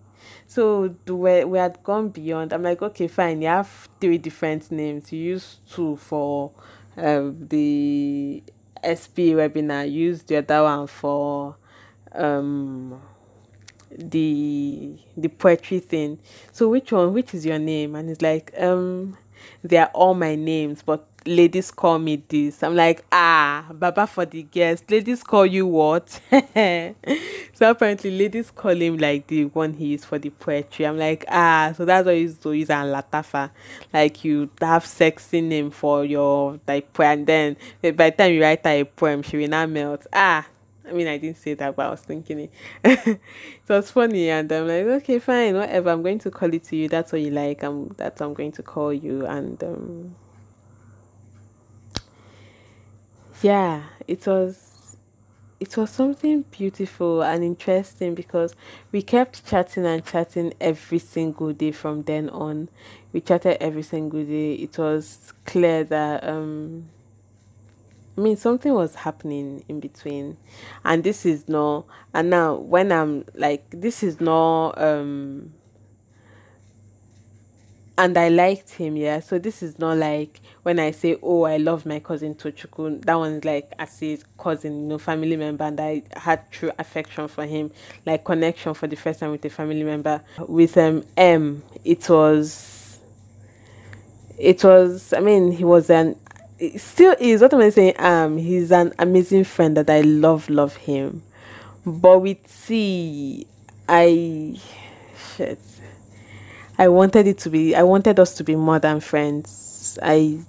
[0.47, 2.53] So we we had gone beyond.
[2.53, 3.43] I'm like, okay, fine.
[3.43, 5.13] You have three different names.
[5.13, 6.51] You use two for
[6.97, 8.43] um, the
[8.83, 11.57] SPE webinar, use the other one for
[12.13, 13.01] um
[13.91, 16.19] the the poetry thing.
[16.53, 17.13] So which one?
[17.13, 17.95] Which is your name?
[17.95, 19.17] And it's like, um,
[19.63, 22.63] they are all my names, but ladies call me this.
[22.63, 24.91] I'm like, ah, Baba for the guest.
[24.91, 26.09] Ladies call you what?
[26.31, 30.87] so apparently, ladies call him like the one he is for the poetry.
[30.87, 33.51] I'm like, ah, so that's what you used to use and latafa.
[33.93, 37.57] Like you have sexy name for your like poem, and then
[37.97, 40.07] by the time you write a poem, she will not melt.
[40.13, 40.47] Ah.
[40.89, 42.51] I mean, I didn't say that, but I was thinking
[42.85, 43.21] it.
[43.69, 45.91] so it's funny, and I'm like, okay, fine, whatever.
[45.91, 46.89] I'm going to call it to you.
[46.89, 47.63] That's what you like.
[47.63, 50.17] I'm that's what I'm going to call you, and um,
[53.43, 54.97] yeah it was
[55.59, 58.55] it was something beautiful and interesting because
[58.93, 62.69] we kept chatting and chatting every single day from then on
[63.13, 66.89] we chatted every single day it was clear that um
[68.19, 70.37] I mean, something was happening in between,
[70.85, 71.87] and this is no.
[72.13, 74.75] And now, when I'm like, this is no.
[74.77, 75.55] Um,
[78.01, 79.21] and I liked him, yeah.
[79.21, 83.15] So this is not like when I say, "Oh, I love my cousin Tochukwu." That
[83.17, 87.45] one's like I say cousin, you know, family member, and I had true affection for
[87.45, 87.71] him,
[88.07, 90.23] like connection for the first time with a family member.
[90.39, 93.01] With um M, it was,
[94.39, 95.13] it was.
[95.13, 96.17] I mean, he was an,
[96.79, 97.43] still is.
[97.43, 97.95] What am I saying?
[97.99, 101.23] Um, he's an amazing friend that I love, love him.
[101.85, 103.47] But with C,
[103.87, 104.59] I
[105.37, 105.59] shit
[106.81, 109.99] I wanted it to be I wanted us to be more than friends.
[110.03, 110.41] I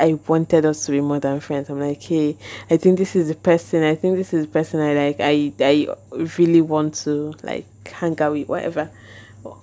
[0.00, 1.70] I wanted us to be more than friends.
[1.70, 2.36] I'm like, hey,
[2.68, 3.84] I think this is the person.
[3.84, 5.20] I think this is the person I like.
[5.20, 5.86] I I
[6.36, 8.90] really want to like hang out with, whatever,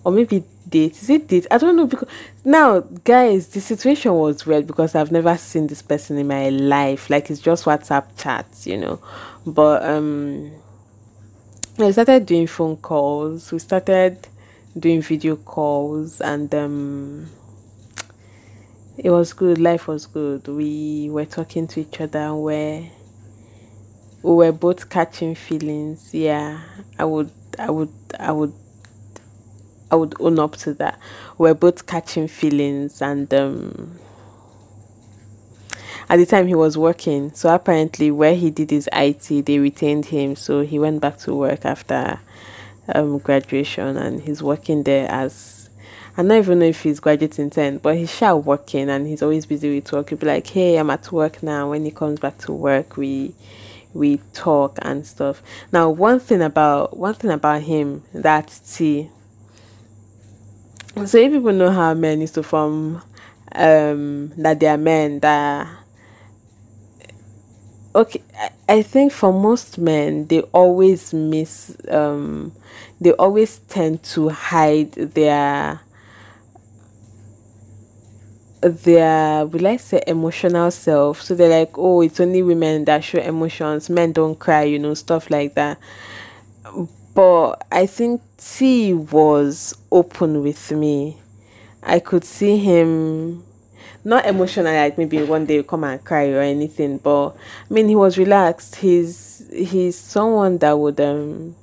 [0.05, 0.93] or maybe date.
[0.93, 1.47] Is it date?
[1.51, 2.07] I don't know because
[2.45, 7.09] now, guys, the situation was weird because I've never seen this person in my life.
[7.09, 9.01] Like it's just WhatsApp chats, you know.
[9.45, 10.49] But um,
[11.77, 13.51] I started doing phone calls.
[13.51, 14.29] We started
[14.77, 17.29] doing video calls and um,
[18.97, 19.57] it was good.
[19.57, 20.47] Life was good.
[20.47, 22.19] We were talking to each other.
[22.19, 22.89] And we're,
[24.21, 26.13] we were both catching feelings.
[26.13, 26.61] Yeah
[26.97, 28.53] i would i would i would
[29.91, 30.99] i would own up to that.
[31.37, 33.99] We we're both catching feelings and um,
[36.09, 37.33] at the time he was working.
[37.33, 40.35] So apparently where he did his it they retained him.
[40.35, 42.19] So he went back to work after
[42.93, 45.69] um, graduation and he's working there as
[46.17, 49.45] I don't even know if he's graduating 10, but he's sure working and he's always
[49.45, 50.09] busy with work.
[50.09, 51.71] He'll be like, hey, I'm at work now.
[51.71, 53.33] When he comes back to work, we
[53.93, 55.41] we talk and stuff.
[55.71, 59.09] Now, one thing about one thing about him that's T.
[60.95, 63.01] So if people know how men used to form
[63.53, 65.67] um that they are men that
[67.93, 68.21] okay
[68.67, 72.51] I, think for most men they always miss um
[72.99, 75.81] they always tend to hide their
[78.61, 81.21] their will I say emotional self.
[81.21, 84.93] So they're like, oh, it's only women that show emotions, men don't cry, you know,
[84.93, 85.79] stuff like that.
[87.13, 91.17] But I think T was open with me.
[91.83, 93.43] I could see him
[94.05, 97.89] not emotional like maybe one day you come and cry or anything, but I mean
[97.89, 98.75] he was relaxed.
[98.77, 101.55] He's he's someone that would um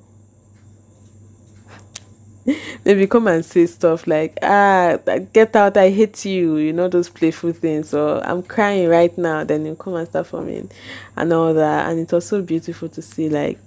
[2.85, 4.97] maybe come and say stuff like ah
[5.33, 7.95] get out i hate you you know those playful things.
[7.95, 9.45] Or i'm crying right now.
[9.45, 10.69] Then you come and start for me
[11.17, 11.89] and all that.
[11.89, 13.61] And it was so beautiful to see like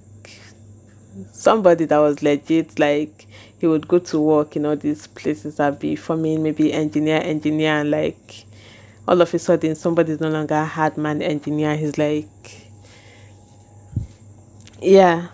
[1.31, 3.25] somebody that was legit like
[3.57, 7.79] he would go to work in all these places that be forming maybe engineer engineer
[7.79, 8.45] and like
[9.07, 12.69] all of a sudden somebody's no longer a hard man engineer he's like
[14.81, 15.27] yeah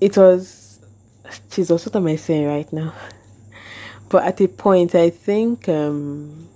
[0.00, 0.60] it was
[1.50, 2.94] Jesus, what am I saying right now?
[4.08, 6.48] But at a point, I think um,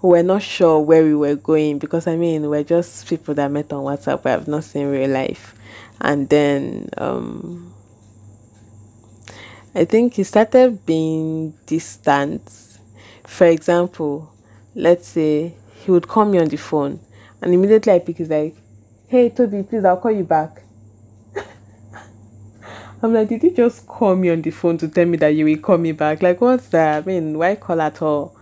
[0.00, 3.72] we're not sure where we were going because I mean, we're just people that met
[3.72, 5.54] on WhatsApp, we have not seen real life.
[6.00, 7.74] And then um,
[9.74, 12.50] I think he started being distant.
[13.26, 14.31] For example,
[14.74, 15.54] let's say
[15.84, 17.00] he would call me on the phone
[17.40, 18.54] and immediately I pick, he's like,
[19.08, 20.62] Hey, Toby, please, I'll call you back.
[23.02, 25.44] I'm like, did you just call me on the phone to tell me that you
[25.44, 26.22] will call me back?
[26.22, 27.02] Like, what's that?
[27.02, 28.34] I mean, why call at all?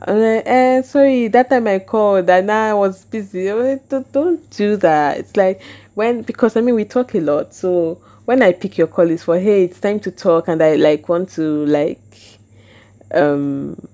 [0.00, 3.46] I'm like, eh, sorry, that time I called and I was busy.
[3.46, 5.18] Don't, don't do that.
[5.18, 5.62] It's like
[5.94, 7.54] when, because I mean, we talk a lot.
[7.54, 7.94] So
[8.24, 10.48] when I pick your call, it's for, hey, it's time to talk.
[10.48, 12.38] And I like want to like,
[13.12, 13.88] um,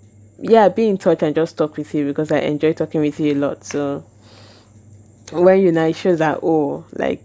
[0.45, 3.35] yeah, be in touch and just talk with you because I enjoy talking with you
[3.35, 3.65] a lot.
[3.65, 4.05] So
[5.33, 7.25] when you know, it shows that, oh, like,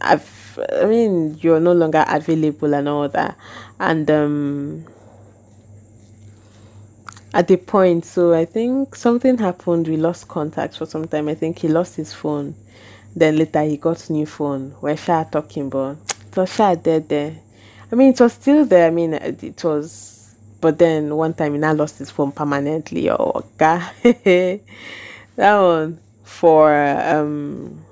[0.00, 3.36] I've I mean, you're no longer available and all that.
[3.80, 4.86] And um,
[7.32, 9.88] at the point, so I think something happened.
[9.88, 11.28] We lost contact for some time.
[11.28, 12.54] I think he lost his phone.
[13.16, 14.74] Then later he got new phone.
[14.80, 15.96] We're sure talking, but
[16.28, 17.36] it was sure dead there.
[17.90, 18.86] I mean, it was still there.
[18.86, 20.13] I mean, it was,
[20.64, 23.10] but then one time he now lost his phone permanently.
[23.10, 23.92] Oh, God.
[24.02, 24.60] that
[25.36, 27.84] one for um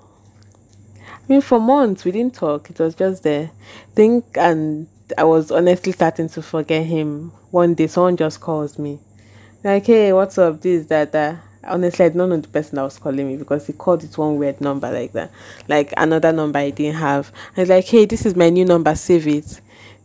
[1.06, 2.70] I mean, for months we didn't talk.
[2.70, 3.50] It was just there.
[3.94, 7.32] Think, and I was honestly starting to forget him.
[7.50, 9.00] One day, someone just calls me,
[9.62, 10.62] like, "Hey, what's up?
[10.62, 13.74] This, that, that." Honestly, I don't know the person that was calling me because he
[13.74, 15.30] called it one weird number like that,
[15.68, 17.30] like another number I didn't have.
[17.54, 18.94] I was like, "Hey, this is my new number.
[18.94, 19.60] Save it."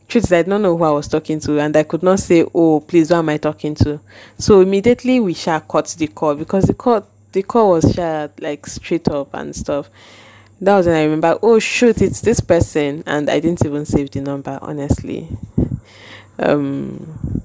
[0.08, 2.80] Truth I don't know who I was talking to, and I could not say, "Oh,
[2.80, 4.00] please, who am I talking to?"
[4.38, 8.66] So immediately we shall cut the call because the call the call was shared like
[8.68, 9.90] straight up and stuff
[10.60, 14.12] that was when I remember, oh shoot, it's this person, and I didn't even save
[14.12, 15.28] the number, honestly.
[16.40, 17.42] Um,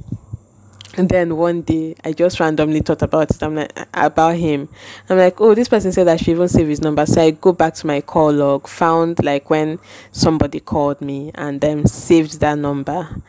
[0.96, 3.42] and then one day, I just randomly thought about it.
[3.42, 4.68] I'm like, about him.
[5.08, 7.06] I'm like, oh, this person said I should even save his number.
[7.06, 9.78] So I go back to my call log, found like when
[10.10, 13.22] somebody called me, and then saved that number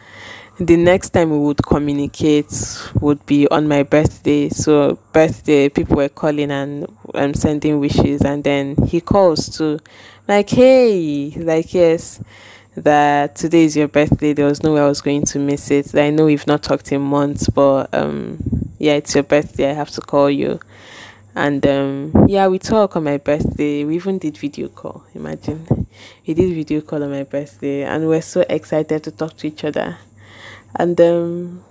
[0.59, 2.53] the next time we would communicate
[3.01, 4.49] would be on my birthday.
[4.49, 9.79] So birthday, people were calling and um, sending wishes, and then he calls to,
[10.27, 12.21] like, hey, like yes,
[12.75, 14.33] that today is your birthday.
[14.33, 15.95] There was no way I was going to miss it.
[15.95, 18.39] I know we've not talked in months, but um,
[18.79, 19.69] yeah, it's your birthday.
[19.69, 20.59] I have to call you.
[21.35, 23.83] And um, yeah, we talk on my birthday.
[23.83, 25.03] We even did video call.
[25.15, 25.87] Imagine,
[26.27, 29.63] we did video call on my birthday, and we're so excited to talk to each
[29.63, 29.97] other
[30.75, 31.63] and um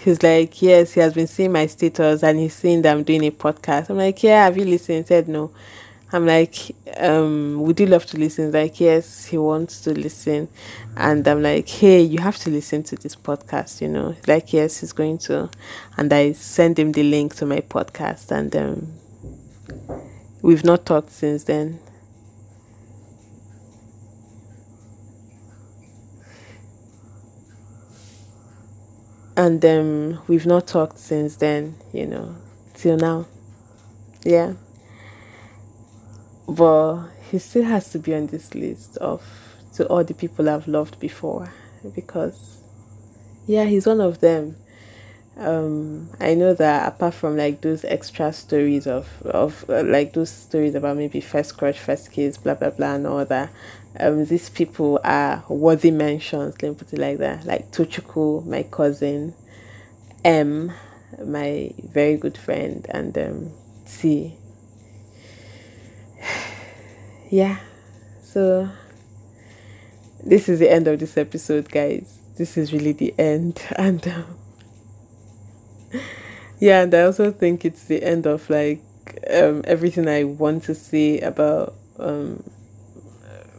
[0.00, 3.24] he's like yes he has been seeing my status and he's seeing that i'm doing
[3.24, 5.50] a podcast i'm like yeah have you listened he said no
[6.12, 8.50] i'm like um would you love to listen?
[8.50, 10.48] Like yes he wants to listen.
[10.96, 14.16] And i'm like hey you have to listen to this podcast you know.
[14.26, 15.50] Like yes he's going to.
[15.96, 18.30] And i send him the link to my podcast.
[18.30, 18.92] And um
[20.42, 21.80] we've not talked since then.
[29.36, 32.34] And um, we've not talked since then, you know,
[32.74, 33.26] till now.
[34.24, 34.54] Yeah.
[36.48, 39.22] But he still has to be on this list of
[39.74, 41.52] to all the people I've loved before
[41.94, 42.62] because
[43.46, 44.56] yeah, he's one of them.
[45.36, 50.30] Um, I know that apart from like those extra stories of of uh, like those
[50.30, 53.50] stories about maybe first crush, first kiss, blah blah blah, and all that,
[54.00, 56.60] um, these people are worthy mentions.
[56.60, 57.44] Let me put it like that.
[57.44, 59.34] Like Tochukwu, my cousin,
[60.24, 60.72] M,
[61.24, 63.52] my very good friend, and um,
[63.86, 64.34] T.
[67.30, 67.58] yeah,
[68.22, 68.68] so
[70.22, 72.18] this is the end of this episode, guys.
[72.36, 74.06] This is really the end, and.
[74.06, 74.38] Um,
[76.60, 78.82] yeah, and I also think it's the end of like
[79.30, 82.42] um, everything I want to say about um,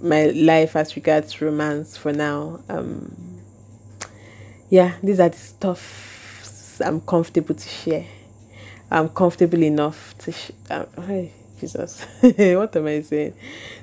[0.01, 2.59] my life as regards romance for now.
[2.69, 3.41] Um,
[4.69, 8.05] yeah, these are the stuff I'm comfortable to share.
[8.91, 10.31] I'm comfortable enough to.
[10.31, 13.33] Sh- um, hey, Jesus, what am I saying?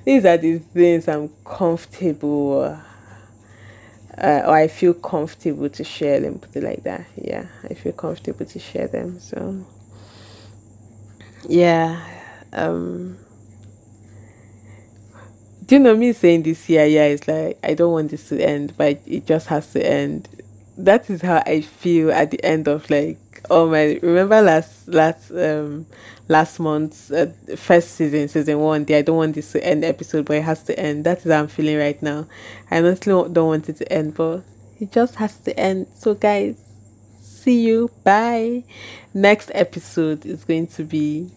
[0.04, 2.80] These are the things I'm comfortable.
[4.16, 7.04] Uh, or I feel comfortable to share them, put it like that.
[7.16, 9.20] Yeah, I feel comfortable to share them.
[9.20, 9.66] So,
[11.46, 12.02] yeah.
[12.54, 13.18] Um,
[15.66, 16.86] do you know me saying this here?
[16.86, 20.28] Yeah, it's like I don't want this to end, but it just has to end.
[20.78, 23.18] That is how I feel at the end of like
[23.50, 25.86] oh my remember last last um
[26.28, 30.24] last month's uh, first season season one day i don't want this to end episode
[30.24, 31.04] but it has to end.
[31.04, 32.26] That is how i'm feeling right now.
[32.70, 34.42] I honestly don't want it to end but
[34.78, 35.86] it just has to end.
[35.96, 36.56] So guys
[37.20, 37.90] see you.
[38.02, 38.64] Bye.
[39.14, 41.30] Next episode is going to be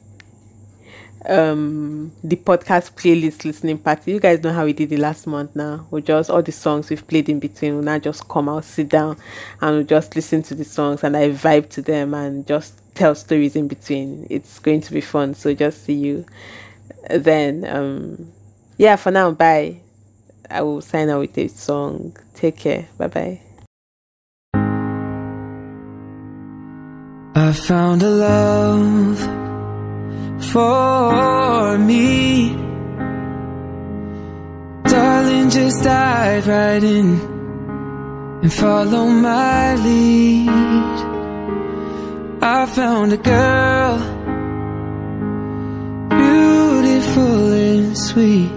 [1.28, 4.12] um the podcast playlist listening party.
[4.12, 5.88] You guys know how we did it last month now.
[5.92, 8.90] We just all the songs we've played in between will now just come out, sit
[8.90, 9.18] down
[9.62, 13.16] and we'll just listen to the songs and I vibe to them and just tell
[13.16, 14.28] stories in between.
[14.30, 15.34] It's going to be fun.
[15.34, 16.26] So just see you
[17.10, 17.66] then.
[17.66, 18.32] Um
[18.78, 19.82] yeah, for now, bye.
[20.50, 22.16] I will sign out with a song.
[22.34, 22.88] Take care.
[22.98, 23.42] Bye bye.
[27.36, 29.39] I found a love
[30.42, 32.56] for me.
[34.84, 37.20] Darling, just dive right in
[38.44, 40.50] and follow my lead.
[42.42, 43.98] I found a girl,
[46.10, 48.52] beautiful and sweet.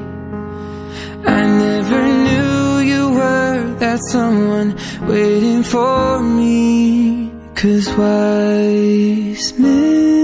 [1.27, 4.77] I never knew you were that someone
[5.07, 7.33] waiting for me.
[7.55, 10.22] Cause wise men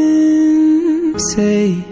[1.38, 1.87] say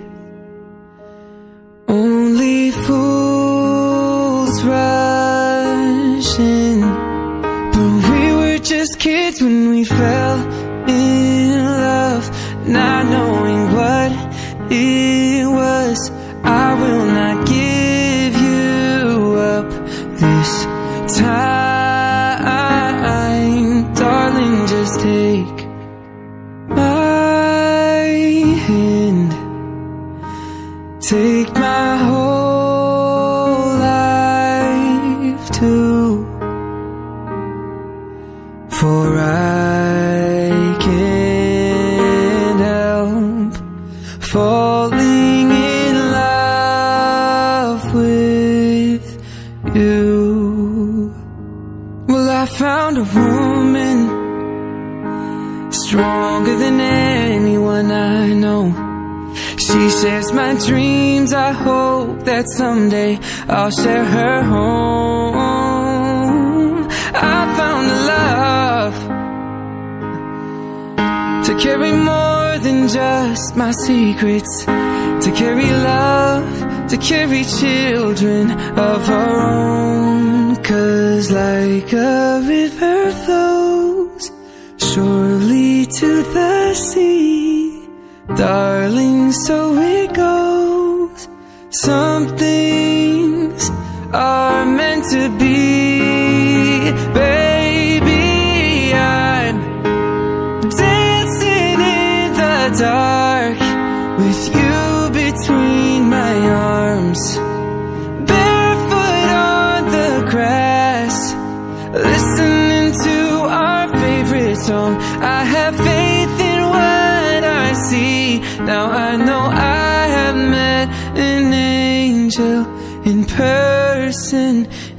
[63.48, 65.36] I'll share her home.
[67.14, 68.96] I found a love
[71.46, 79.40] To carry more than just my secrets To carry love To carry children of our
[79.40, 80.56] own.
[80.56, 84.32] Cause like a river flows
[84.78, 87.88] Surely to the sea
[88.34, 91.28] Darling, so it goes.
[91.70, 92.85] Some things
[94.12, 95.55] are meant to be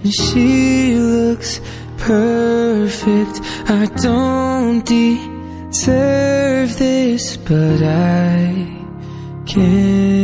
[0.08, 1.60] And she looks
[1.98, 3.42] perfect.
[3.70, 8.86] I don't deserve this But I
[9.46, 10.17] can't